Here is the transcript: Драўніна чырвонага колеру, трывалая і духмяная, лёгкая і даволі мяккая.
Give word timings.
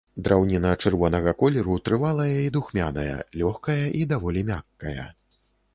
Драўніна 0.27 0.69
чырвонага 0.83 1.33
колеру, 1.43 1.75
трывалая 1.89 2.35
і 2.47 2.49
духмяная, 2.57 3.15
лёгкая 3.45 3.81
і 4.03 4.07
даволі 4.15 4.47
мяккая. 4.51 5.05